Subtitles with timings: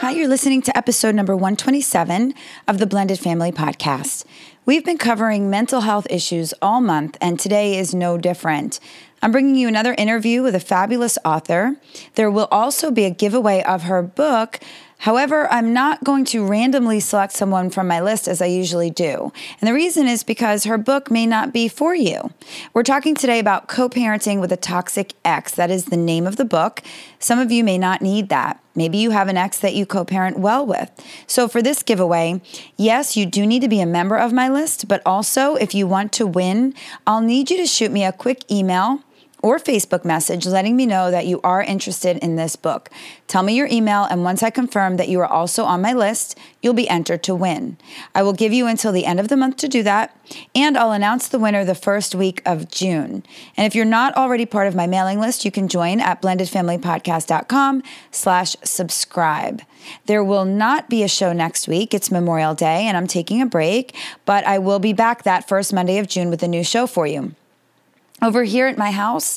[0.00, 2.34] Hi, you're listening to episode number 127
[2.68, 4.26] of the Blended Family Podcast.
[4.66, 8.78] We've been covering mental health issues all month, and today is no different.
[9.22, 11.76] I'm bringing you another interview with a fabulous author.
[12.14, 14.60] There will also be a giveaway of her book.
[14.98, 19.32] However, I'm not going to randomly select someone from my list as I usually do.
[19.60, 22.32] And the reason is because her book may not be for you.
[22.72, 25.54] We're talking today about co parenting with a toxic ex.
[25.54, 26.82] That is the name of the book.
[27.18, 28.60] Some of you may not need that.
[28.74, 30.90] Maybe you have an ex that you co parent well with.
[31.26, 32.40] So, for this giveaway,
[32.76, 35.86] yes, you do need to be a member of my list, but also if you
[35.86, 36.74] want to win,
[37.06, 39.02] I'll need you to shoot me a quick email
[39.46, 42.90] or Facebook message letting me know that you are interested in this book.
[43.28, 46.36] Tell me your email, and once I confirm that you are also on my list,
[46.60, 47.76] you'll be entered to win.
[48.12, 50.18] I will give you until the end of the month to do that,
[50.52, 53.22] and I'll announce the winner the first week of June.
[53.56, 57.84] And if you're not already part of my mailing list, you can join at blendedfamilypodcast.com
[58.10, 59.62] slash subscribe.
[60.06, 61.94] There will not be a show next week.
[61.94, 63.94] It's Memorial Day, and I'm taking a break,
[64.24, 67.06] but I will be back that first Monday of June with a new show for
[67.06, 67.36] you.
[68.22, 69.36] Over here at my house,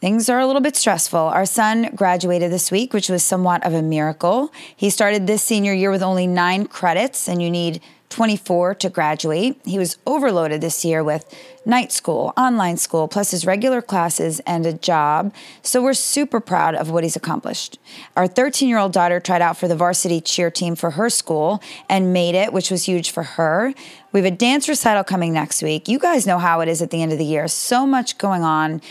[0.00, 1.20] things are a little bit stressful.
[1.20, 4.52] Our son graduated this week, which was somewhat of a miracle.
[4.74, 9.58] He started this senior year with only nine credits, and you need 24 to graduate.
[9.64, 11.24] He was overloaded this year with
[11.64, 15.32] night school, online school, plus his regular classes and a job.
[15.62, 17.78] So we're super proud of what he's accomplished.
[18.16, 21.62] Our 13 year old daughter tried out for the varsity cheer team for her school
[21.88, 23.72] and made it, which was huge for her.
[24.12, 25.88] We have a dance recital coming next week.
[25.88, 27.46] You guys know how it is at the end of the year.
[27.48, 28.82] So much going on.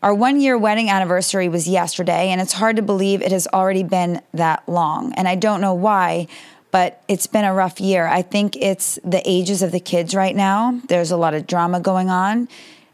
[0.00, 3.82] Our one year wedding anniversary was yesterday, and it's hard to believe it has already
[3.82, 5.12] been that long.
[5.14, 6.28] And I don't know why
[6.70, 8.06] but it's been a rough year.
[8.06, 10.80] I think it's the ages of the kids right now.
[10.88, 12.48] There's a lot of drama going on.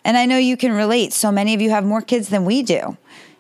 [0.04, 1.12] And I know you can relate.
[1.12, 2.96] So many of you have more kids than we do.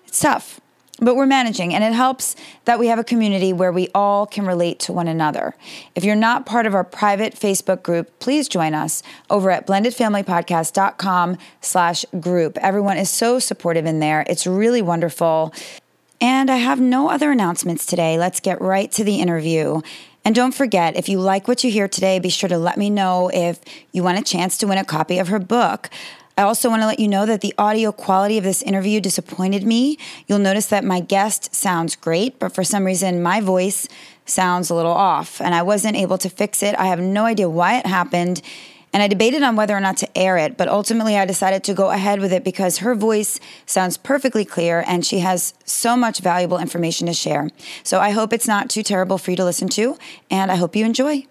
[0.06, 0.60] It's tough,
[0.98, 1.74] but we're managing.
[1.74, 5.06] And it helps that we have a community where we all can relate to one
[5.06, 5.54] another.
[5.94, 11.36] If you're not part of our private Facebook group, please join us over at blendedfamilypodcast.com
[11.60, 12.56] slash group.
[12.58, 14.24] Everyone is so supportive in there.
[14.28, 15.52] It's really wonderful.
[16.20, 18.16] And I have no other announcements today.
[18.16, 19.82] Let's get right to the interview.
[20.24, 22.88] And don't forget, if you like what you hear today, be sure to let me
[22.88, 23.60] know if
[23.92, 25.90] you want a chance to win a copy of her book.
[26.36, 29.64] I also want to let you know that the audio quality of this interview disappointed
[29.64, 29.98] me.
[30.26, 33.86] You'll notice that my guest sounds great, but for some reason, my voice
[34.24, 36.74] sounds a little off, and I wasn't able to fix it.
[36.76, 38.40] I have no idea why it happened.
[38.94, 41.74] And I debated on whether or not to air it, but ultimately I decided to
[41.74, 46.20] go ahead with it because her voice sounds perfectly clear and she has so much
[46.20, 47.50] valuable information to share.
[47.82, 49.98] So I hope it's not too terrible for you to listen to,
[50.30, 51.26] and I hope you enjoy.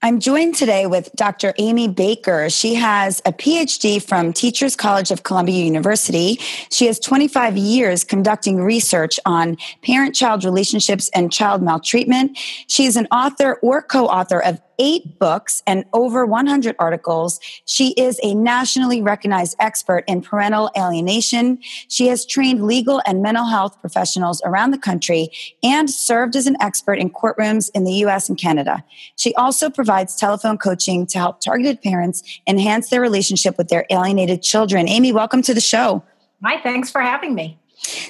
[0.00, 1.54] I'm joined today with Dr.
[1.58, 2.48] Amy Baker.
[2.50, 6.38] She has a PhD from Teachers College of Columbia University.
[6.70, 12.38] She has 25 years conducting research on parent child relationships and child maltreatment.
[12.68, 17.40] She is an author or co author of eight books and over 100 articles.
[17.64, 21.58] She is a nationally recognized expert in parental alienation.
[21.88, 25.30] She has trained legal and mental health professionals around the country
[25.62, 28.84] and served as an expert in courtrooms in the US and Canada.
[29.16, 34.42] She also provides telephone coaching to help targeted parents enhance their relationship with their alienated
[34.42, 34.88] children.
[34.88, 36.02] Amy, welcome to the show.
[36.44, 37.58] Hi, thanks for having me.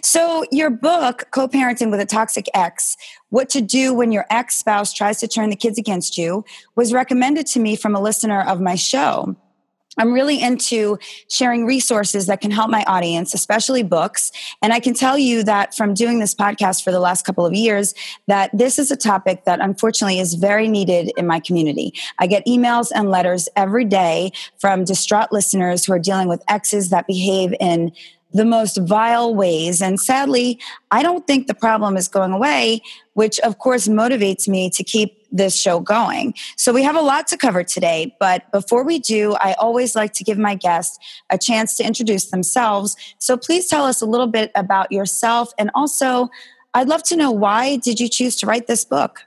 [0.03, 2.97] So, your book, Co parenting with a Toxic Ex
[3.31, 6.45] What to Do When Your Ex Spouse Tries to Turn the Kids Against You,
[6.77, 9.37] was recommended to me from a listener of my show.
[9.99, 10.99] I'm really into
[11.29, 14.31] sharing resources that can help my audience, especially books.
[14.63, 17.53] And I can tell you that from doing this podcast for the last couple of
[17.53, 17.95] years,
[18.29, 21.93] that this is a topic that unfortunately is very needed in my community.
[22.19, 26.91] I get emails and letters every day from distraught listeners who are dealing with exes
[26.91, 27.93] that behave in
[28.33, 29.81] the most vile ways.
[29.81, 30.59] And sadly,
[30.91, 32.83] I don't think the problem is going away,
[33.15, 36.35] which of course motivates me to keep this show going.
[36.57, 40.13] So we have a lot to cover today, but before we do, I always like
[40.15, 40.99] to give my guests
[41.31, 42.97] a chance to introduce themselves.
[43.19, 46.29] So please tell us a little bit about yourself and also
[46.75, 49.23] I'd love to know why did you choose to write this book?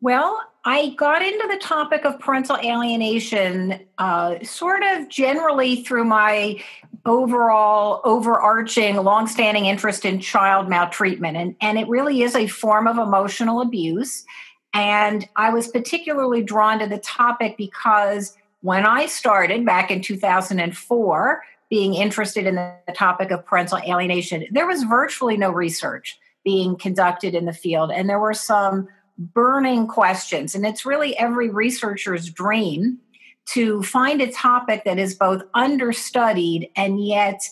[0.00, 6.62] Well, I got into the topic of parental alienation uh, sort of generally through my
[7.06, 11.36] overall overarching longstanding interest in child maltreatment.
[11.36, 14.24] And, and it really is a form of emotional abuse.
[14.72, 21.42] And i was particularly drawn to the topic because when i started back in 2004
[21.70, 27.34] being interested in the topic of parental alienation there was virtually no research being conducted
[27.34, 27.90] in the field.
[27.90, 28.86] And there were some
[29.18, 30.54] burning questions.
[30.54, 32.98] And it's really every researcher's dream
[33.46, 37.42] to find a topic that is both understudied and yet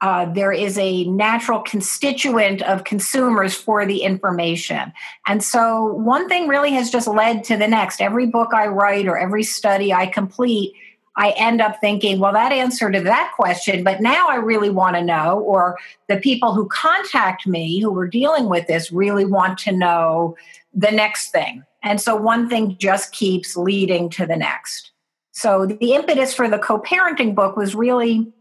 [0.00, 4.92] uh, there is a natural constituent of consumers for the information.
[5.26, 8.00] And so one thing really has just led to the next.
[8.00, 10.72] Every book I write or every study I complete,
[11.16, 14.94] I end up thinking, well, that answer to that question, but now I really want
[14.94, 15.76] to know, or
[16.08, 20.36] the people who contact me who are dealing with this really want to know
[20.72, 21.64] the next thing.
[21.82, 24.92] And so one thing just keeps leading to the next.
[25.38, 28.32] So the impetus for the co parenting book was really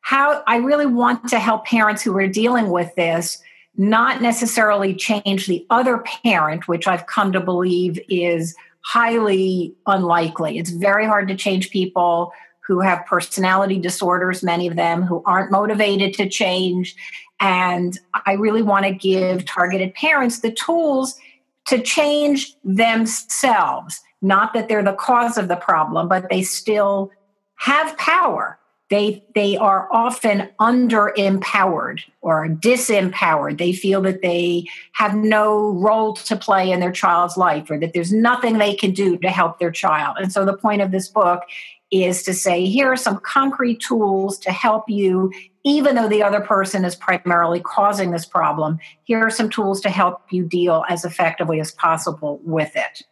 [0.00, 3.36] how I really want to help parents who are dealing with this
[3.76, 10.56] not necessarily change the other parent, which I've come to believe is highly unlikely.
[10.56, 12.32] It's very hard to change people
[12.66, 16.96] who have personality disorders, many of them who aren't motivated to change.
[17.40, 21.18] And I really want to give targeted parents the tools
[21.66, 27.10] to change themselves not that they're the cause of the problem, but they still
[27.56, 28.58] have power.
[28.90, 33.58] They, they are often under empowered or disempowered.
[33.58, 37.92] They feel that they have no role to play in their child's life or that
[37.92, 40.16] there's nothing they can do to help their child.
[40.20, 41.42] And so the point of this book
[41.90, 45.32] is to say here are some concrete tools to help you
[45.66, 49.90] even though the other person is primarily causing this problem here are some tools to
[49.90, 53.02] help you deal as effectively as possible with it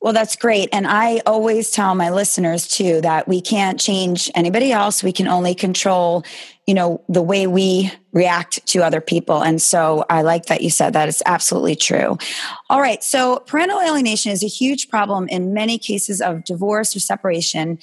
[0.00, 0.68] well, that's great.
[0.72, 5.02] And I always tell my listeners too that we can't change anybody else.
[5.02, 6.24] We can only control,
[6.68, 9.42] you know, the way we react to other people.
[9.42, 11.08] And so I like that you said that.
[11.08, 12.16] It's absolutely true.
[12.70, 13.02] All right.
[13.02, 17.78] So parental alienation is a huge problem in many cases of divorce or separation.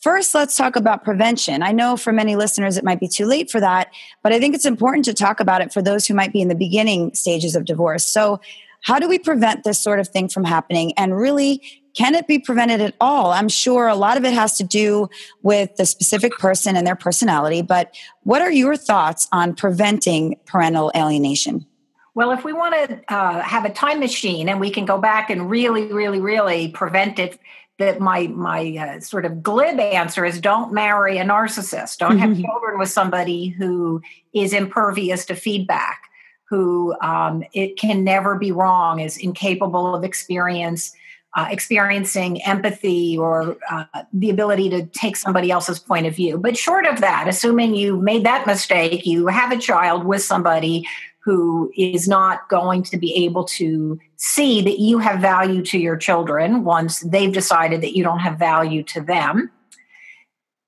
[0.00, 1.62] First, let's talk about prevention.
[1.62, 3.92] I know for many listeners it might be too late for that,
[4.22, 6.48] but I think it's important to talk about it for those who might be in
[6.48, 8.06] the beginning stages of divorce.
[8.06, 8.40] So,
[8.82, 10.92] how do we prevent this sort of thing from happening?
[10.96, 11.62] And really,
[11.94, 13.32] can it be prevented at all?
[13.32, 15.08] I'm sure a lot of it has to do
[15.42, 20.92] with the specific person and their personality, but what are your thoughts on preventing parental
[20.94, 21.66] alienation?
[22.14, 25.30] Well, if we want to uh, have a time machine and we can go back
[25.30, 27.38] and really, really, really prevent it,
[27.78, 31.96] that my my uh, sort of glib answer is don't marry a narcissist.
[31.96, 32.42] Don't have mm-hmm.
[32.42, 34.02] children with somebody who
[34.34, 36.09] is impervious to feedback
[36.50, 40.92] who um, it can never be wrong, is incapable of experience,
[41.36, 46.36] uh, experiencing empathy or uh, the ability to take somebody else's point of view.
[46.36, 50.84] But short of that, assuming you made that mistake, you have a child with somebody
[51.22, 55.96] who is not going to be able to see that you have value to your
[55.96, 59.52] children once they've decided that you don't have value to them.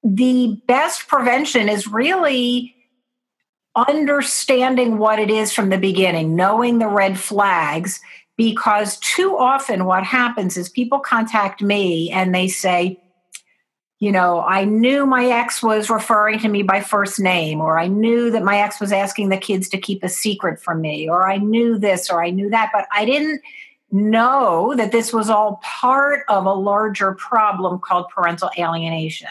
[0.05, 2.77] The best prevention is really
[3.75, 8.01] understanding what it is from the beginning, knowing the red flags,
[8.37, 12.99] because too often what happens is people contact me and they say,
[13.99, 17.87] you know, I knew my ex was referring to me by first name, or I
[17.87, 21.29] knew that my ex was asking the kids to keep a secret from me, or
[21.31, 23.41] I knew this, or I knew that, but I didn't
[23.93, 29.29] know that this was all part of a larger problem called parental alienation.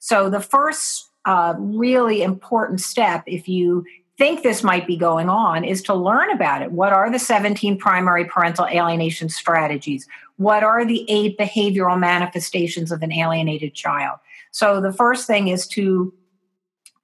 [0.00, 3.84] So the first uh, really important step if you
[4.20, 6.72] think this might be going on is to learn about it.
[6.72, 10.06] What are the 17 primary parental alienation strategies?
[10.36, 14.18] What are the eight behavioral manifestations of an alienated child?
[14.50, 16.12] So the first thing is to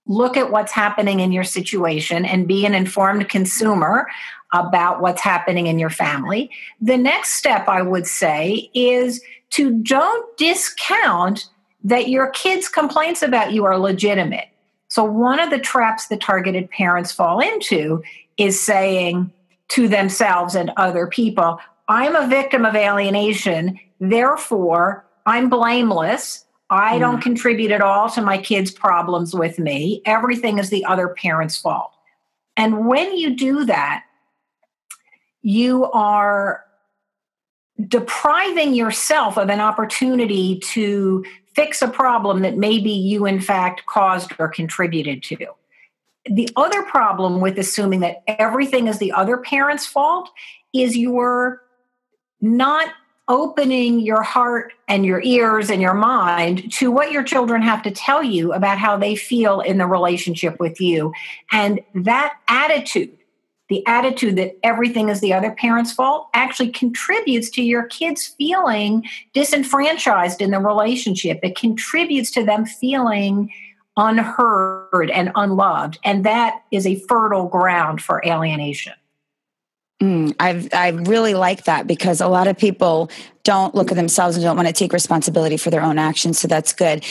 [0.06, 4.08] look at what's happening in your situation and be an informed consumer
[4.52, 6.50] about what's happening in your family.
[6.80, 11.48] The next step I would say is to don't discount
[11.86, 14.48] that your kids' complaints about you are legitimate.
[14.88, 18.02] So, one of the traps that targeted parents fall into
[18.36, 19.32] is saying
[19.68, 26.44] to themselves and other people, I'm a victim of alienation, therefore, I'm blameless.
[26.68, 27.22] I don't mm.
[27.22, 30.02] contribute at all to my kids' problems with me.
[30.04, 31.92] Everything is the other parent's fault.
[32.56, 34.02] And when you do that,
[35.42, 36.64] you are
[37.86, 41.24] depriving yourself of an opportunity to
[41.56, 45.38] fix a problem that maybe you, in fact, caused or contributed to.
[46.26, 50.28] The other problem with assuming that everything is the other parent's fault
[50.74, 51.62] is you're
[52.42, 52.90] not
[53.28, 57.90] opening your heart and your ears and your mind to what your children have to
[57.90, 61.12] tell you about how they feel in the relationship with you.
[61.50, 63.16] And that attitude,
[63.68, 69.04] the attitude that everything is the other parent's fault, actually contributes to your kids feeling
[69.32, 71.40] disenfranchised in the relationship.
[71.42, 73.52] It contributes to them feeling
[73.96, 75.98] unheard and unloved.
[76.04, 78.92] And that is a fertile ground for alienation.
[80.02, 83.10] Mm, I've I really like that because a lot of people
[83.44, 86.38] don't look at themselves and don't want to take responsibility for their own actions.
[86.38, 87.02] So that's good.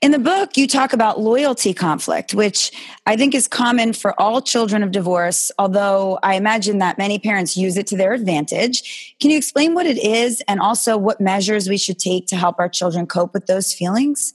[0.00, 2.72] In the book, you talk about loyalty conflict, which
[3.04, 7.58] I think is common for all children of divorce, although I imagine that many parents
[7.58, 9.14] use it to their advantage.
[9.20, 12.58] Can you explain what it is and also what measures we should take to help
[12.58, 14.32] our children cope with those feelings?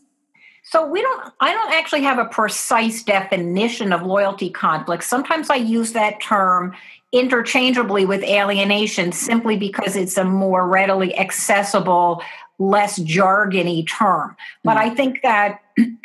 [0.68, 5.04] So we don't I don't actually have a precise definition of loyalty conflict.
[5.04, 6.76] Sometimes I use that term
[7.12, 12.22] interchangeably with alienation simply because it's a more readily accessible,
[12.60, 14.36] less jargony term.
[14.64, 14.96] But I mm.
[14.96, 15.62] think that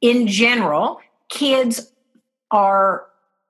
[0.00, 1.92] in general, kids
[2.50, 3.06] are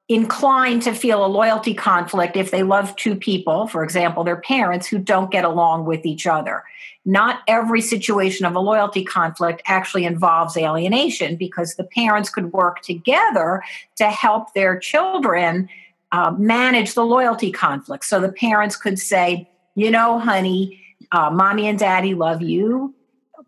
[0.08, 4.86] inclined to feel a loyalty conflict if they love two people, for example, their parents,
[4.86, 6.64] who don't get along with each other.
[7.04, 12.82] Not every situation of a loyalty conflict actually involves alienation because the parents could work
[12.82, 13.62] together
[13.96, 15.68] to help their children
[16.12, 18.04] uh, manage the loyalty conflict.
[18.04, 22.94] So the parents could say, you know, honey, uh, mommy and daddy love you.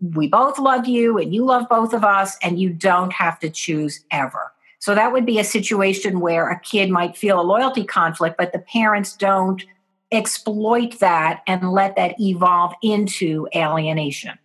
[0.01, 3.49] We both love you, and you love both of us, and you don't have to
[3.49, 4.53] choose ever.
[4.81, 8.53] So that would be a situation where a kid might feel a loyalty conflict, but
[8.53, 9.65] the parents don't
[10.13, 14.39] exploit that and let that evolve into alienation.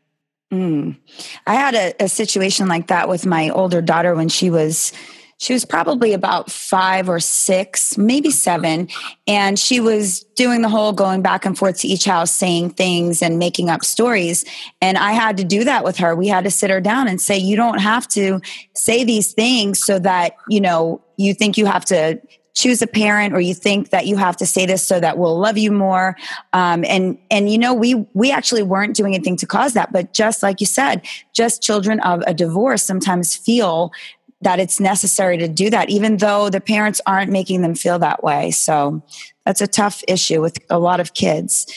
[0.52, 0.98] Mm.
[1.46, 4.94] I had a, a situation like that with my older daughter when she was
[5.40, 8.90] she was probably about five or six, maybe seven.
[9.26, 13.22] And she was doing the whole going back and forth to each house, saying things
[13.22, 14.44] and making up stories.
[14.82, 16.14] And I had to do that with her.
[16.14, 18.42] We had to sit her down and say, you don't have to
[18.76, 22.20] say these things so that, you know, you think you have to
[22.54, 25.40] choose a parent or you think that you have to say this so that we'll
[25.40, 26.18] love you more
[26.52, 30.14] um, and and you know we we actually weren't doing anything to cause that but
[30.14, 31.02] just like you said
[31.34, 33.94] just children of a divorce sometimes feel
[34.42, 38.24] that it's necessary to do that, even though the parents aren't making them feel that
[38.24, 38.52] way.
[38.52, 39.02] So
[39.46, 41.68] that's a tough issue with a lot of kids.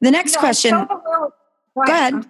[0.00, 0.70] The next question.
[0.70, 1.32] So
[1.74, 2.24] go ahead.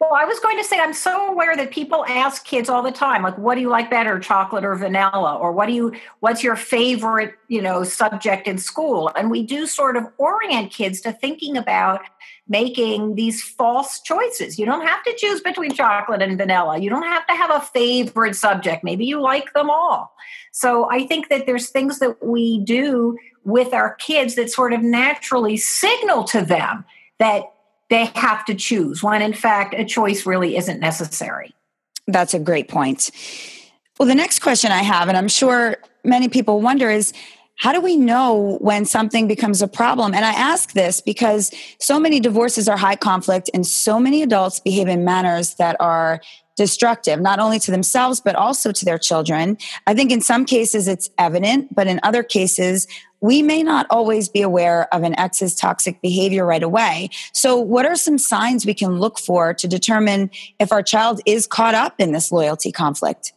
[0.00, 2.92] Well, I was going to say I'm so aware that people ask kids all the
[2.92, 5.92] time, like, "What do you like better, chocolate or vanilla?" Or "What do you?
[6.20, 11.00] What's your favorite, you know, subject in school?" And we do sort of orient kids
[11.02, 12.02] to thinking about
[12.48, 14.58] making these false choices.
[14.58, 16.78] You don't have to choose between chocolate and vanilla.
[16.78, 18.84] You don't have to have a favorite subject.
[18.84, 20.14] Maybe you like them all.
[20.52, 24.82] So I think that there's things that we do with our kids that sort of
[24.82, 26.84] naturally signal to them
[27.18, 27.53] that
[27.90, 31.54] they have to choose when in fact a choice really isn't necessary.
[32.06, 33.10] That's a great point.
[33.98, 37.12] Well, the next question I have, and I'm sure many people wonder, is
[37.56, 40.12] how do we know when something becomes a problem?
[40.12, 44.58] And I ask this because so many divorces are high conflict and so many adults
[44.58, 46.20] behave in manners that are
[46.56, 49.56] destructive, not only to themselves, but also to their children.
[49.86, 52.86] I think in some cases it's evident, but in other cases,
[53.24, 57.08] we may not always be aware of an ex's toxic behavior right away.
[57.32, 61.46] So, what are some signs we can look for to determine if our child is
[61.46, 63.32] caught up in this loyalty conflict?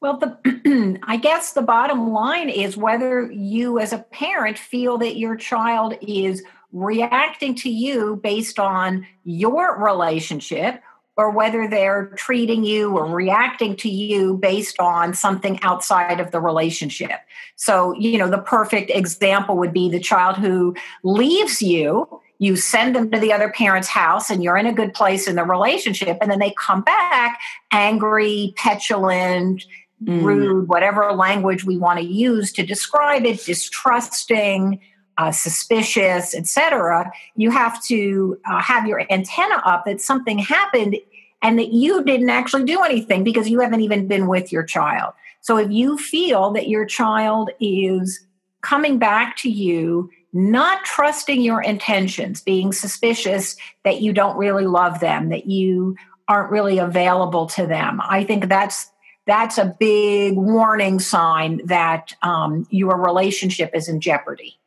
[0.00, 5.18] Well, the I guess the bottom line is whether you as a parent feel that
[5.18, 10.80] your child is reacting to you based on your relationship
[11.20, 16.40] or whether they're treating you or reacting to you based on something outside of the
[16.40, 17.20] relationship.
[17.56, 22.08] So, you know, the perfect example would be the child who leaves you
[22.38, 25.36] you send them to the other parent's house and you're in a good place in
[25.36, 27.38] the relationship and then they come back
[27.70, 29.66] angry petulant
[30.02, 30.22] mm.
[30.24, 34.80] rude, whatever language we want to use to describe it, distrusting,
[35.20, 37.12] uh, suspicious, etc.
[37.36, 40.96] You have to uh, have your antenna up that something happened
[41.42, 45.14] and that you didn't actually do anything because you haven't even been with your child.
[45.40, 48.20] So if you feel that your child is
[48.62, 55.00] coming back to you not trusting your intentions, being suspicious that you don't really love
[55.00, 55.96] them, that you
[56.28, 58.00] aren't really available to them.
[58.02, 58.90] I think that's
[59.26, 64.58] that's a big warning sign that um, your relationship is in jeopardy.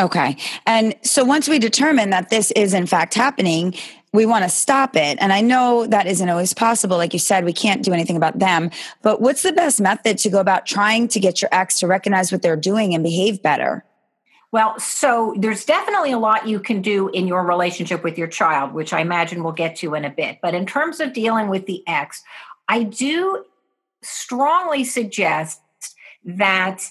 [0.00, 0.36] Okay.
[0.66, 3.74] And so once we determine that this is in fact happening,
[4.16, 5.18] we want to stop it.
[5.20, 6.96] And I know that isn't always possible.
[6.96, 8.70] Like you said, we can't do anything about them.
[9.02, 12.32] But what's the best method to go about trying to get your ex to recognize
[12.32, 13.84] what they're doing and behave better?
[14.52, 18.72] Well, so there's definitely a lot you can do in your relationship with your child,
[18.72, 20.38] which I imagine we'll get to in a bit.
[20.40, 22.22] But in terms of dealing with the ex,
[22.68, 23.44] I do
[24.02, 25.60] strongly suggest
[26.24, 26.90] that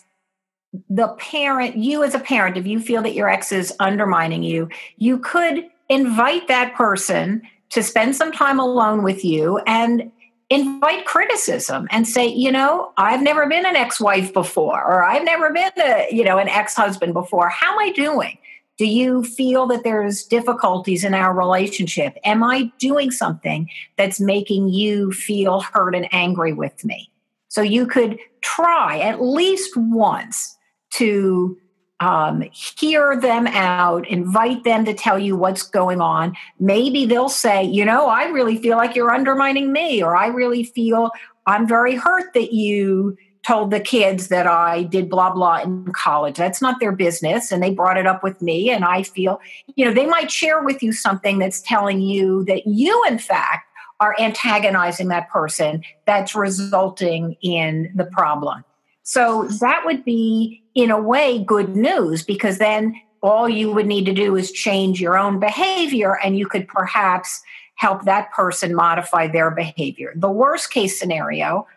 [0.89, 4.69] the parent, you as a parent, if you feel that your ex is undermining you,
[4.97, 10.11] you could invite that person to spend some time alone with you and
[10.49, 15.51] invite criticism and say you know i've never been an ex-wife before or i've never
[15.51, 17.49] been a you know an ex-husband before.
[17.49, 18.37] How am i doing?
[18.77, 22.17] Do you feel that there's difficulties in our relationship?
[22.23, 27.09] Am i doing something that's making you feel hurt and angry with me?
[27.47, 30.57] So you could try at least once
[30.91, 31.57] to
[32.05, 36.35] um, hear them out, invite them to tell you what's going on.
[36.59, 40.63] Maybe they'll say, you know, I really feel like you're undermining me, or I really
[40.63, 41.09] feel
[41.47, 46.35] I'm very hurt that you told the kids that I did blah blah in college.
[46.35, 47.51] That's not their business.
[47.51, 48.69] And they brought it up with me.
[48.69, 49.39] And I feel,
[49.75, 53.67] you know, they might share with you something that's telling you that you, in fact,
[53.99, 58.63] are antagonizing that person that's resulting in the problem.
[59.05, 64.05] So that would be, in a way, good news because then all you would need
[64.07, 67.41] to do is change your own behavior and you could perhaps
[67.75, 70.11] help that person modify their behavior.
[70.15, 71.67] The worst case scenario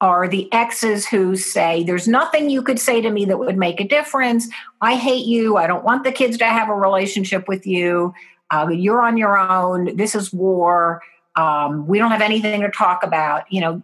[0.00, 3.78] are the exes who say, There's nothing you could say to me that would make
[3.78, 4.48] a difference.
[4.80, 5.58] I hate you.
[5.58, 8.14] I don't want the kids to have a relationship with you.
[8.50, 9.96] Uh, you're on your own.
[9.96, 11.02] This is war.
[11.36, 13.44] Um, we don't have anything to talk about.
[13.52, 13.82] You know,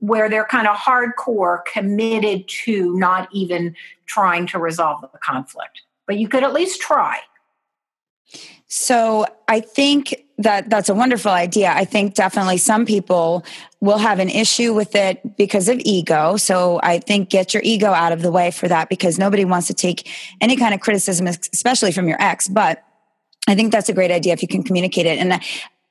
[0.00, 3.74] where they're kind of hardcore committed to not even
[4.06, 5.82] trying to resolve the conflict.
[6.06, 7.18] But you could at least try.
[8.66, 11.72] So I think that that's a wonderful idea.
[11.74, 13.44] I think definitely some people
[13.80, 16.36] will have an issue with it because of ego.
[16.36, 19.66] So I think get your ego out of the way for that because nobody wants
[19.66, 20.08] to take
[20.40, 22.48] any kind of criticism, especially from your ex.
[22.48, 22.82] But
[23.48, 25.18] I think that's a great idea if you can communicate it.
[25.18, 25.40] And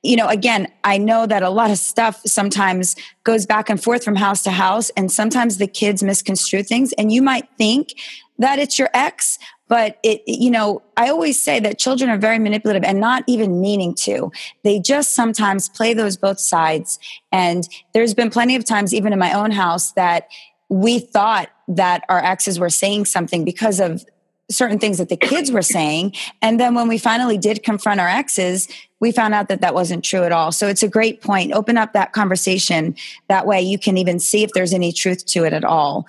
[0.01, 4.03] you know, again, I know that a lot of stuff sometimes goes back and forth
[4.03, 6.93] from house to house, and sometimes the kids misconstrue things.
[6.93, 7.93] And you might think
[8.37, 9.37] that it's your ex,
[9.67, 13.59] but it, you know, I always say that children are very manipulative and not even
[13.59, 14.31] meaning to.
[14.63, 16.97] They just sometimes play those both sides.
[17.31, 20.29] And there's been plenty of times, even in my own house, that
[20.69, 24.05] we thought that our exes were saying something because of
[24.49, 26.13] certain things that the kids were saying.
[26.41, 28.67] And then when we finally did confront our exes,
[28.99, 30.51] we found out that that wasn't true at all.
[30.51, 31.53] So it's a great point.
[31.53, 32.95] Open up that conversation.
[33.27, 36.05] That way you can even see if there's any truth to it at all.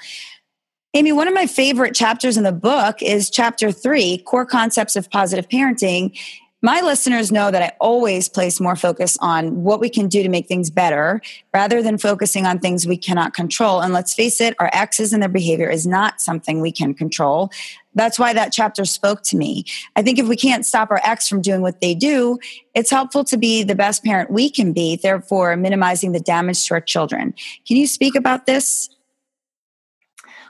[0.95, 5.09] Amy, one of my favorite chapters in the book is chapter three core concepts of
[5.09, 6.19] positive parenting
[6.63, 10.29] my listeners know that I always place more focus on what we can do to
[10.29, 11.23] make things better
[11.55, 13.81] rather than focusing on things we cannot control.
[13.81, 17.51] And let's face it, our exes and their behavior is not something we can control.
[17.95, 19.65] That's why that chapter spoke to me.
[19.97, 22.39] I think if we can't stop our ex from doing what they do,
[22.75, 26.75] it's helpful to be the best parent we can be, therefore minimizing the damage to
[26.75, 27.35] our children.
[27.67, 28.91] Can you speak about this?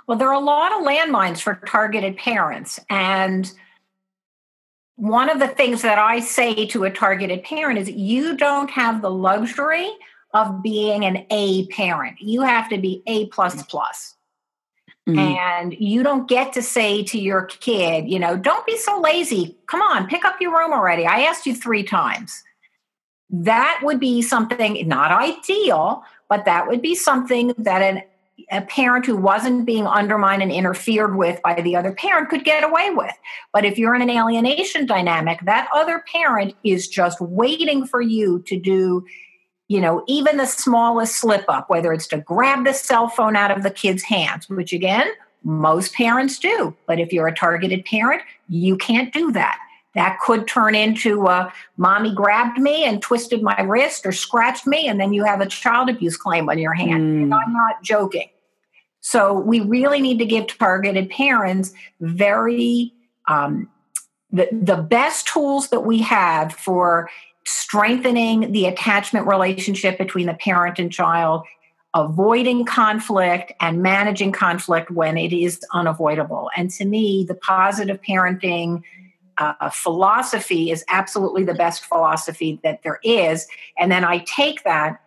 [0.06, 2.80] Well, there are a lot of landmines for targeted parents.
[2.90, 3.50] And
[5.00, 9.00] one of the things that I say to a targeted parent is you don't have
[9.00, 9.90] the luxury
[10.34, 12.20] of being an A parent.
[12.20, 14.14] You have to be A plus plus.
[15.08, 15.18] Mm-hmm.
[15.18, 19.56] And you don't get to say to your kid, you know, don't be so lazy.
[19.68, 21.06] Come on, pick up your room already.
[21.06, 22.42] I asked you three times.
[23.30, 28.02] That would be something not ideal, but that would be something that an
[28.50, 32.64] a parent who wasn't being undermined and interfered with by the other parent could get
[32.64, 33.14] away with.
[33.52, 38.42] But if you're in an alienation dynamic, that other parent is just waiting for you
[38.46, 39.04] to do,
[39.68, 43.50] you know, even the smallest slip up, whether it's to grab the cell phone out
[43.50, 45.08] of the kid's hands, which again,
[45.42, 46.76] most parents do.
[46.86, 49.58] But if you're a targeted parent, you can't do that.
[49.94, 54.86] That could turn into a mommy grabbed me and twisted my wrist or scratched me,
[54.86, 57.02] and then you have a child abuse claim on your hand.
[57.02, 57.22] Mm.
[57.24, 58.28] And I'm not joking.
[59.00, 62.92] So we really need to give targeted parents very
[63.28, 63.68] um,
[64.30, 67.10] the, the best tools that we have for
[67.46, 71.44] strengthening the attachment relationship between the parent and child
[71.94, 78.82] avoiding conflict and managing conflict when it is unavoidable and to me the positive parenting
[79.40, 83.46] uh, philosophy is absolutely the best philosophy that there is.
[83.78, 85.00] And then I take that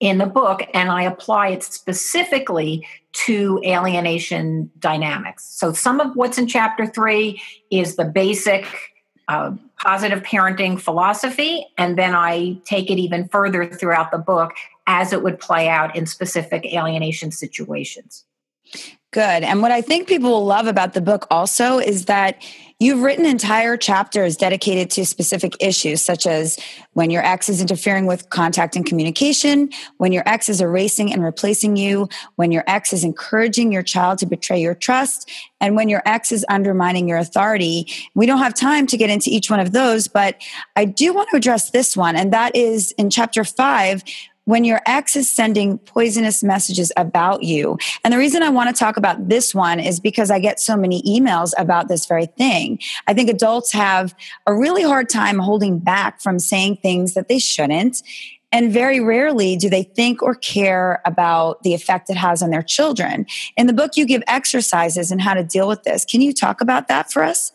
[0.00, 5.44] in the book and I apply it specifically to alienation dynamics.
[5.44, 8.66] So some of what's in chapter three is the basic
[9.28, 14.52] uh, positive parenting philosophy, and then I take it even further throughout the book
[14.86, 18.24] as it would play out in specific alienation situations.
[19.12, 19.42] Good.
[19.44, 22.42] And what I think people will love about the book also is that
[22.82, 26.58] you've written entire chapters dedicated to specific issues, such as
[26.94, 31.22] when your ex is interfering with contact and communication, when your ex is erasing and
[31.22, 35.88] replacing you, when your ex is encouraging your child to betray your trust, and when
[35.88, 37.86] your ex is undermining your authority.
[38.14, 40.42] We don't have time to get into each one of those, but
[40.74, 44.02] I do want to address this one, and that is in chapter five
[44.44, 47.78] when your ex is sending poisonous messages about you.
[48.04, 50.76] And the reason I want to talk about this one is because I get so
[50.76, 52.78] many emails about this very thing.
[53.06, 54.14] I think adults have
[54.46, 58.02] a really hard time holding back from saying things that they shouldn't.
[58.54, 62.62] And very rarely do they think or care about the effect it has on their
[62.62, 63.24] children.
[63.56, 66.04] In the book, you give exercises and how to deal with this.
[66.04, 67.52] Can you talk about that for us?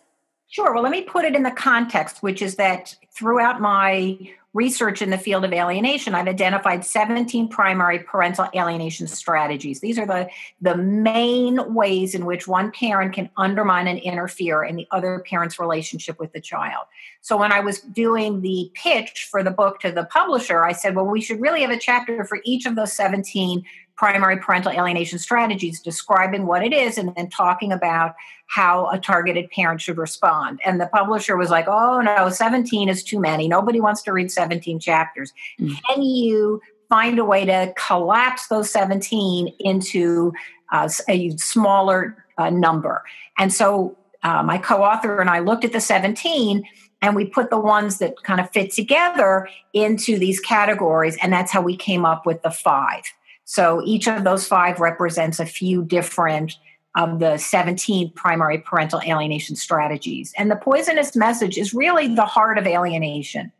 [0.49, 0.73] Sure.
[0.73, 4.17] Well, let me put it in the context, which is that throughout my
[4.53, 9.81] research in the field of alienation, I've identified 17 primary parental alienation strategies.
[9.81, 10.29] These are the,
[10.61, 15.59] the main ways in which one parent can undermine and interfere in the other parent's
[15.59, 16.85] relationship with the child.
[17.21, 20.95] So when I was doing the pitch for the book to the publisher, I said,
[20.95, 23.63] well, we should really have a chapter for each of those 17
[23.97, 28.13] primary parental alienation strategies, describing what it is and then talking about
[28.45, 30.59] how a targeted parent should respond.
[30.63, 33.47] And the publisher was like, oh no, 17 is too many.
[33.47, 35.33] Nobody wants to read 17 chapters.
[35.59, 35.75] Mm-hmm.
[35.87, 40.31] Can you find a way to collapse those 17 into
[40.71, 43.03] uh, a smaller uh, number?
[43.37, 46.63] And so uh, my co author and I looked at the 17
[47.01, 51.17] and we put the ones that kind of fit together into these categories.
[51.21, 53.03] And that's how we came up with the five.
[53.49, 56.57] So each of those five represents a few different
[56.97, 60.33] of the 17 primary parental alienation strategies.
[60.37, 63.53] And the poisonous message is really the heart of alienation.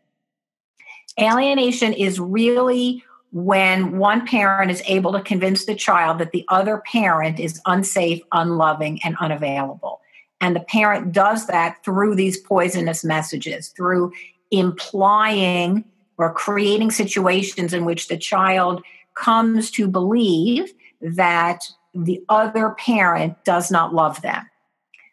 [1.18, 6.84] Alienation is really when one parent is able to convince the child that the other
[6.92, 10.02] parent is unsafe, unloving, and unavailable.
[10.42, 14.12] And the parent does that through these poisonous messages, through
[14.52, 15.86] implying
[16.18, 18.84] or creating situations in which the child
[19.18, 24.48] comes to believe that the other parent does not love them.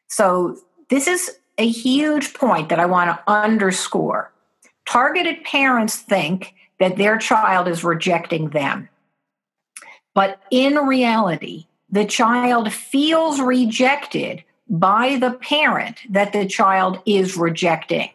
[0.08, 0.58] So,
[0.90, 4.32] this is a huge point that I want to underscore.
[4.86, 8.88] Targeted parents think that their child is rejecting them.
[10.14, 18.10] But in reality, the child feels rejected by the parent that the child is rejecting.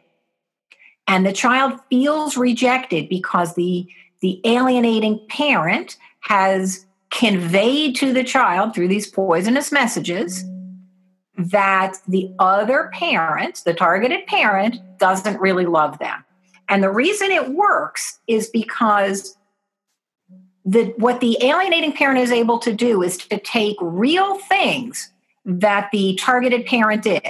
[1.08, 3.88] And the child feels rejected because the
[4.22, 10.44] the alienating parent has conveyed to the child through these poisonous messages
[11.38, 16.24] that the other parent, the targeted parent, doesn't really love them.
[16.68, 19.38] And the reason it works is because
[20.66, 25.12] the, what the alienating parent is able to do is to take real things
[25.46, 27.24] that the targeted parent did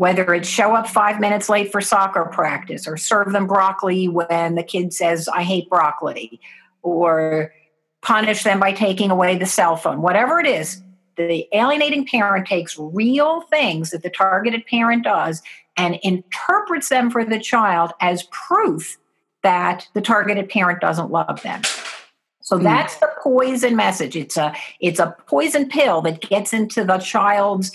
[0.00, 4.54] whether it's show up five minutes late for soccer practice or serve them broccoli when
[4.54, 6.40] the kid says, I hate broccoli,
[6.80, 7.52] or
[8.00, 10.82] punish them by taking away the cell phone, whatever it is,
[11.18, 15.42] the alienating parent takes real things that the targeted parent does
[15.76, 18.96] and interprets them for the child as proof
[19.42, 21.60] that the targeted parent doesn't love them.
[22.40, 22.64] So hmm.
[22.64, 24.16] that's the poison message.
[24.16, 27.72] It's a it's a poison pill that gets into the child's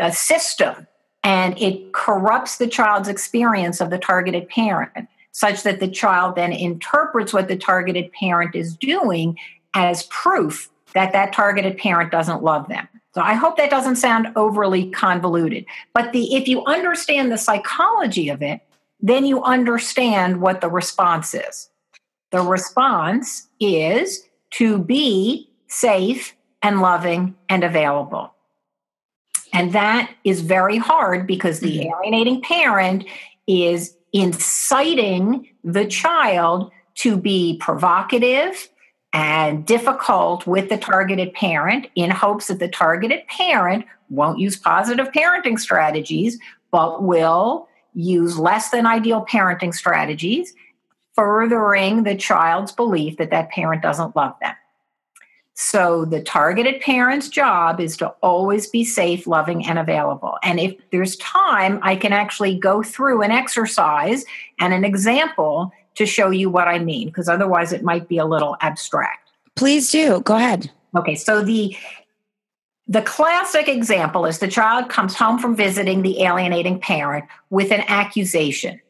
[0.00, 0.88] uh, system
[1.24, 6.52] and it corrupts the child's experience of the targeted parent such that the child then
[6.52, 9.38] interprets what the targeted parent is doing
[9.74, 12.86] as proof that that targeted parent doesn't love them.
[13.14, 18.28] So i hope that doesn't sound overly convoluted but the if you understand the psychology
[18.28, 18.60] of it
[19.02, 21.68] then you understand what the response is.
[22.30, 28.31] The response is to be safe and loving and available
[29.52, 31.92] and that is very hard because the mm-hmm.
[31.92, 33.04] alienating parent
[33.46, 38.68] is inciting the child to be provocative
[39.12, 45.08] and difficult with the targeted parent in hopes that the targeted parent won't use positive
[45.12, 46.38] parenting strategies,
[46.70, 50.54] but will use less than ideal parenting strategies,
[51.14, 54.54] furthering the child's belief that that parent doesn't love them.
[55.54, 60.38] So the targeted parent's job is to always be safe, loving, and available.
[60.42, 64.24] And if there's time, I can actually go through an exercise
[64.58, 68.24] and an example to show you what I mean, because otherwise it might be a
[68.24, 69.30] little abstract.
[69.54, 70.20] Please do.
[70.22, 70.70] Go ahead.
[70.96, 71.76] Okay, so the
[72.88, 77.84] the classic example is the child comes home from visiting the alienating parent with an
[77.88, 78.80] accusation.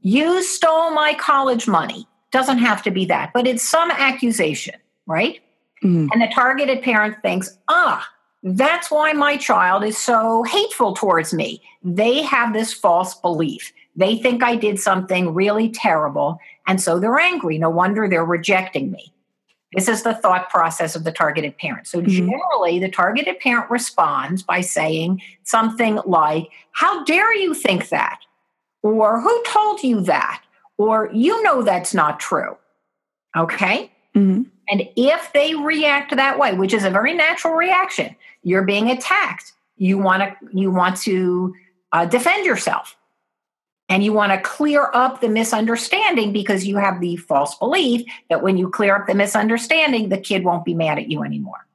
[0.00, 2.06] You stole my college money.
[2.30, 5.40] Doesn't have to be that, but it's some accusation, right?
[5.84, 6.08] Mm-hmm.
[6.12, 8.08] And the targeted parent thinks, ah,
[8.42, 11.62] that's why my child is so hateful towards me.
[11.82, 13.72] They have this false belief.
[13.96, 17.58] They think I did something really terrible, and so they're angry.
[17.58, 19.12] No wonder they're rejecting me.
[19.74, 21.86] This is the thought process of the targeted parent.
[21.86, 22.28] So, mm-hmm.
[22.28, 28.20] generally, the targeted parent responds by saying something like, How dare you think that?
[28.82, 30.42] Or who told you that?
[30.76, 32.56] Or you know that's not true.
[33.36, 33.90] Okay?
[34.14, 34.42] Mm-hmm.
[34.68, 39.52] And if they react that way, which is a very natural reaction, you're being attacked.
[39.76, 41.54] You want to you want to
[41.92, 42.96] uh, defend yourself,
[43.88, 48.42] and you want to clear up the misunderstanding because you have the false belief that
[48.42, 51.66] when you clear up the misunderstanding, the kid won't be mad at you anymore.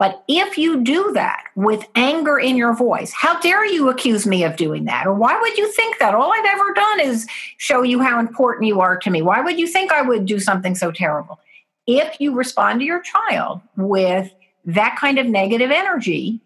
[0.00, 4.44] But if you do that with anger in your voice, how dare you accuse me
[4.44, 5.06] of doing that?
[5.06, 6.14] Or why would you think that?
[6.14, 7.26] All I've ever done is
[7.58, 9.20] show you how important you are to me.
[9.20, 11.38] Why would you think I would do something so terrible?
[11.86, 14.32] If you respond to your child with
[14.64, 16.40] that kind of negative energy,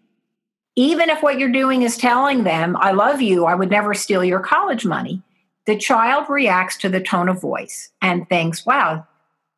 [0.75, 4.23] even if what you're doing is telling them, I love you, I would never steal
[4.23, 5.21] your college money,
[5.65, 9.05] the child reacts to the tone of voice and thinks, wow,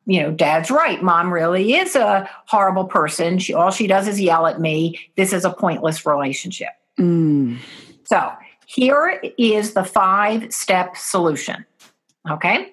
[0.06, 1.02] you know, dad's right.
[1.02, 3.38] Mom really is a horrible person.
[3.38, 4.98] She all she does is yell at me.
[5.16, 6.70] This is a pointless relationship.
[6.98, 7.58] Mm.
[8.04, 8.32] So
[8.66, 11.66] here is the five step solution.
[12.30, 12.72] Okay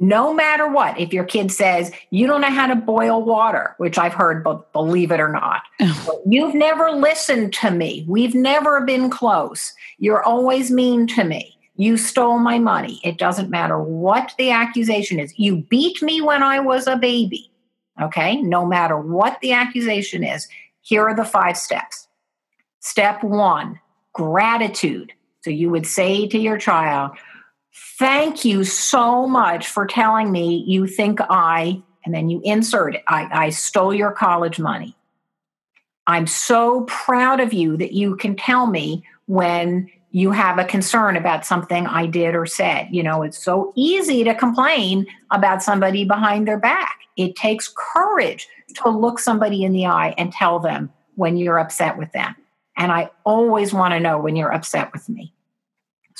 [0.00, 3.98] no matter what, if your kid says, you don't know how to boil water, which
[3.98, 5.62] I've heard, but believe it or not,
[6.26, 8.06] you've never listened to me.
[8.08, 9.74] We've never been close.
[9.98, 11.56] You're always mean to me.
[11.76, 12.98] You stole my money.
[13.04, 15.38] It doesn't matter what the accusation is.
[15.38, 17.50] You beat me when I was a baby.
[18.00, 18.40] Okay.
[18.40, 20.48] No matter what the accusation is,
[20.80, 22.08] here are the five steps.
[22.80, 23.78] Step one
[24.14, 25.12] gratitude.
[25.42, 27.12] So you would say to your child,
[27.72, 33.28] Thank you so much for telling me you think I, and then you insert I,
[33.30, 34.96] I stole your college money.
[36.06, 41.16] I'm so proud of you that you can tell me when you have a concern
[41.16, 42.88] about something I did or said.
[42.90, 46.98] You know, it's so easy to complain about somebody behind their back.
[47.16, 51.96] It takes courage to look somebody in the eye and tell them when you're upset
[51.96, 52.34] with them.
[52.76, 55.32] And I always want to know when you're upset with me.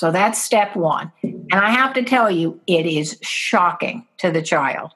[0.00, 1.12] So that's step one.
[1.22, 4.92] And I have to tell you, it is shocking to the child.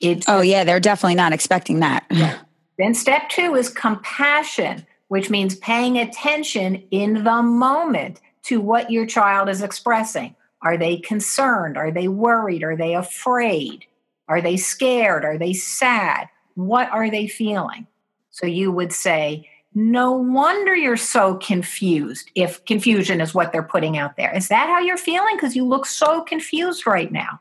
[0.00, 2.04] It's, oh, yeah, they're definitely not expecting that.
[2.10, 2.36] Yeah.
[2.76, 9.06] Then step two is compassion, which means paying attention in the moment to what your
[9.06, 10.36] child is expressing.
[10.60, 11.78] Are they concerned?
[11.78, 12.62] Are they worried?
[12.64, 13.86] Are they afraid?
[14.28, 15.24] Are they scared?
[15.24, 16.28] Are they sad?
[16.54, 17.86] What are they feeling?
[18.28, 23.98] So you would say, no wonder you're so confused if confusion is what they're putting
[23.98, 24.34] out there.
[24.34, 25.36] Is that how you're feeling?
[25.36, 27.38] Because you look so confused right now.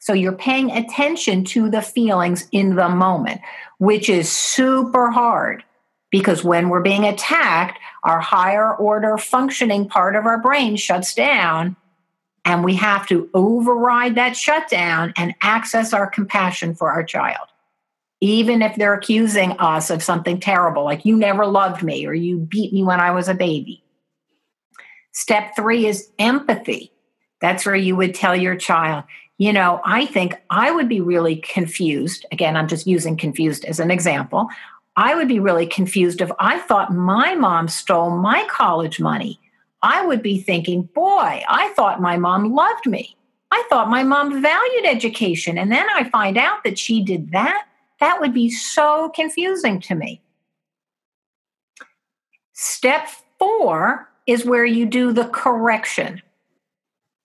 [0.00, 3.40] So you're paying attention to the feelings in the moment,
[3.78, 5.62] which is super hard
[6.10, 11.76] because when we're being attacked, our higher order functioning part of our brain shuts down
[12.44, 17.49] and we have to override that shutdown and access our compassion for our child
[18.20, 22.38] even if they're accusing us of something terrible, like you never loved me or you
[22.38, 23.82] beat me when I was a baby.
[25.12, 26.92] Step three is empathy.
[27.40, 29.04] That's where you would tell your child,
[29.40, 32.26] you know, I think I would be really confused.
[32.30, 34.48] Again, I'm just using confused as an example.
[34.96, 39.40] I would be really confused if I thought my mom stole my college money.
[39.80, 43.16] I would be thinking, boy, I thought my mom loved me.
[43.50, 45.56] I thought my mom valued education.
[45.56, 47.64] And then I find out that she did that.
[48.00, 50.22] That would be so confusing to me.
[52.54, 53.08] Step
[53.38, 56.22] four is where you do the correction.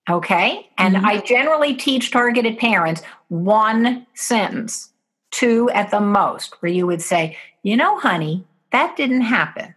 [0.08, 0.68] Okay.
[0.78, 1.06] And mm-hmm.
[1.06, 4.92] I generally teach targeted parents one sentence,
[5.30, 9.74] two at the most, where you would say, you know, honey, that didn't happen.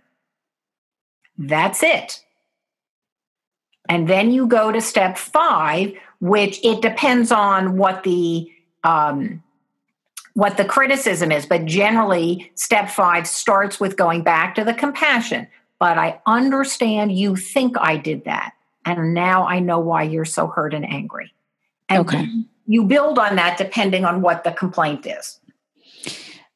[1.38, 2.24] That's it.
[3.88, 8.52] And then you go to step five, which it depends on what the
[8.84, 9.42] um,
[10.34, 15.48] what the criticism is, but generally, step five starts with going back to the compassion.
[15.80, 18.54] But I understand you think I did that.
[18.86, 21.34] And now I know why you're so hurt and angry.
[21.88, 22.28] And okay.
[22.68, 25.40] you build on that depending on what the complaint is.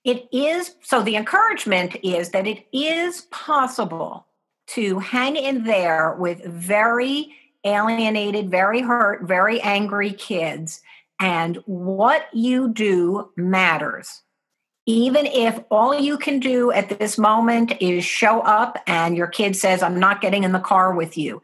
[0.04, 4.26] It is so the encouragement is that it is possible
[4.68, 7.34] to hang in there with very
[7.64, 10.82] alienated, very hurt, very angry kids.
[11.20, 14.24] And what you do matters.
[14.88, 19.56] Even if all you can do at this moment is show up and your kid
[19.56, 21.44] says, I'm not getting in the car with you,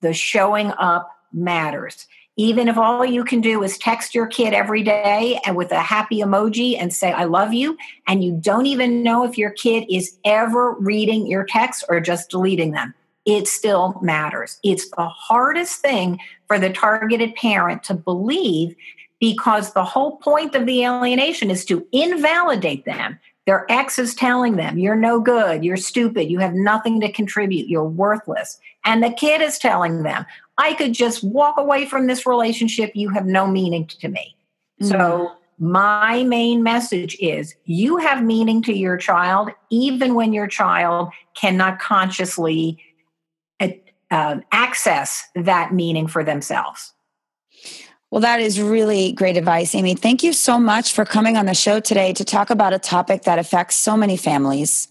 [0.00, 2.08] the showing up matters.
[2.36, 5.80] Even if all you can do is text your kid every day and with a
[5.80, 9.84] happy emoji and say, I love you, and you don't even know if your kid
[9.90, 12.94] is ever reading your texts or just deleting them,
[13.26, 14.58] it still matters.
[14.64, 16.18] It's the hardest thing
[16.48, 18.74] for the targeted parent to believe
[19.20, 23.20] because the whole point of the alienation is to invalidate them.
[23.46, 27.68] Their ex is telling them, You're no good, you're stupid, you have nothing to contribute,
[27.68, 28.58] you're worthless.
[28.84, 30.24] And the kid is telling them,
[30.58, 32.92] I could just walk away from this relationship.
[32.94, 34.36] You have no meaning to me.
[34.80, 34.90] Mm-hmm.
[34.90, 41.10] So, my main message is you have meaning to your child, even when your child
[41.34, 42.78] cannot consciously
[44.12, 46.91] uh, access that meaning for themselves.
[48.12, 49.94] Well, that is really great advice, Amy.
[49.94, 53.22] Thank you so much for coming on the show today to talk about a topic
[53.22, 54.88] that affects so many families.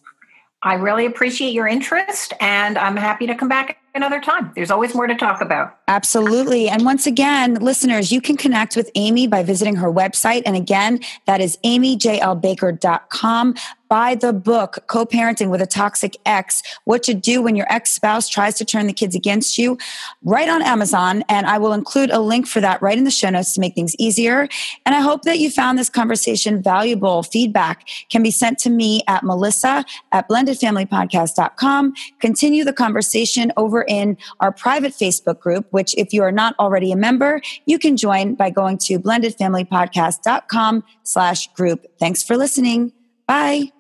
[0.64, 4.52] I really appreciate your interest, and I'm happy to come back another time.
[4.56, 5.78] There's always more to talk about.
[5.88, 6.70] Absolutely.
[6.70, 10.44] And once again, listeners, you can connect with Amy by visiting her website.
[10.46, 13.56] And again, that is amyjlbaker.com
[13.92, 17.92] buy the book, Co Parenting with a Toxic Ex What to Do When Your Ex
[17.92, 19.78] Spouse Tries to Turn the Kids Against You,
[20.24, 21.26] right on Amazon.
[21.28, 23.76] And I will include a link for that right in the show notes to make
[23.76, 24.48] things easier.
[24.86, 27.22] And I hope that you found this conversation valuable.
[27.22, 31.94] Feedback can be sent to me at melissa at blendedfamilypodcast.com.
[32.22, 33.52] Continue the conversation
[33.82, 37.80] over in our private Facebook group, which if you are not already a member, you
[37.80, 41.88] can join by going to blendedfamilypodcast.com slash group.
[42.00, 42.94] Thanks for listening.
[43.28, 43.72] Bye.